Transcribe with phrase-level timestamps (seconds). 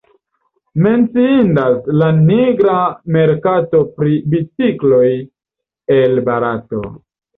[0.85, 2.77] Menciindas la nigra
[3.17, 5.07] merkato pri bicikloj
[6.01, 6.83] el Barato.